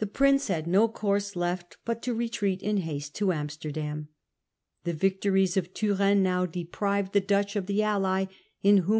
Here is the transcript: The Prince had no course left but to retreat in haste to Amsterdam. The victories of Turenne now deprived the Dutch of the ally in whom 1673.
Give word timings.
The 0.00 0.08
Prince 0.08 0.48
had 0.48 0.66
no 0.66 0.88
course 0.88 1.36
left 1.36 1.76
but 1.84 2.02
to 2.02 2.12
retreat 2.12 2.60
in 2.60 2.78
haste 2.78 3.14
to 3.14 3.32
Amsterdam. 3.32 4.08
The 4.82 4.94
victories 4.94 5.56
of 5.56 5.72
Turenne 5.72 6.24
now 6.24 6.44
deprived 6.44 7.12
the 7.12 7.20
Dutch 7.20 7.54
of 7.54 7.66
the 7.66 7.80
ally 7.80 8.22
in 8.62 8.78
whom 8.78 8.90
1673. 8.90 8.92